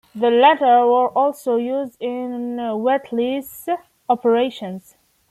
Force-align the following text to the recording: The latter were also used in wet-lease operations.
The 0.15 0.31
latter 0.31 0.87
were 0.87 1.09
also 1.15 1.57
used 1.57 1.97
in 2.01 2.55
wet-lease 2.81 3.69
operations. 4.09 4.97